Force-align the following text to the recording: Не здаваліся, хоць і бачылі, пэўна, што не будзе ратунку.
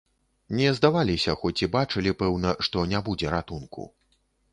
Не 0.59 0.69
здаваліся, 0.77 1.35
хоць 1.41 1.63
і 1.67 1.69
бачылі, 1.75 2.13
пэўна, 2.21 2.55
што 2.69 2.87
не 2.95 3.03
будзе 3.11 3.27
ратунку. 3.35 3.87